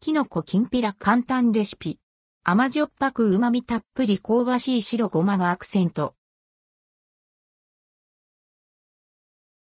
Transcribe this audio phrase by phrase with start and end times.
[0.00, 1.98] キノコきんぴら簡単レシピ。
[2.44, 6.14] 甘じょっぱく旨味たっぷり香ばしい白ごまがアクセント。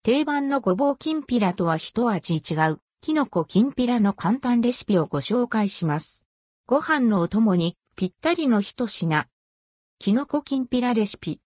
[0.02, 6.26] 定番のごぼうきんぴらとは一味違う、キノコきんぴらの簡単レシピをご紹介します。
[6.66, 9.28] ご飯のお供にぴったりの一品。
[10.00, 11.40] キノコきんぴらレシピ。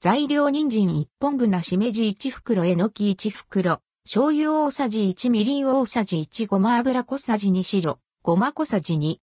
[0.00, 9.18] 材料人参1本分なしめじ1袋えのき1袋、醤油大さじ1みりん大さじ1ごま油小さじ2白、ごま小さじ2。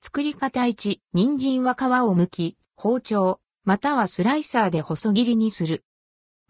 [0.00, 5.84] 作り方1、人参は皮を剥き、包丁、またはスライサーで細切りにする。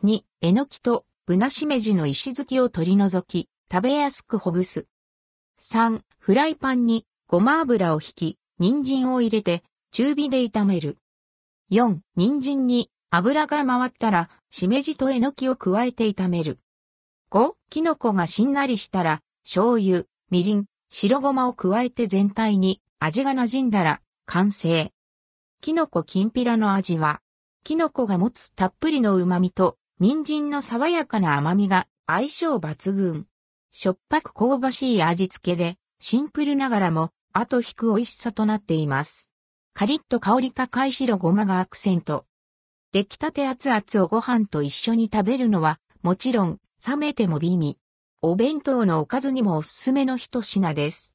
[0.04, 4.86] 2、えのきとぶなしめじの石突きを取り除き、食べやすくほぐす。
[5.60, 10.98] 3、フライパンにごま油を引き、人参を入れて中火で炒める。
[11.72, 16.60] 4、人参に油が回ったら、しめじとえのきを加えて炒める。
[17.34, 24.92] 5、キノコがしんなりしたら、醤油、みりん、白ごまを加えて全体に味が馴染んだら完成。
[25.60, 27.22] キノコきんぴらの味は、
[27.64, 33.26] キノコが持つたっぷりの旨味と、人参の爽やかな甘みが相性抜群。
[33.72, 39.32] しょっぱく香ばしい味付けで、シンプルながらも、後引く美味しさとなっています。
[39.72, 42.26] カリッと香り高い白ごまがアクセント。
[42.92, 47.78] 出来たて熱々をご飯と一緒に食べるのは、もちろん冷めても美味。
[48.20, 51.02] お弁当のおかずにもおすすめの一品です。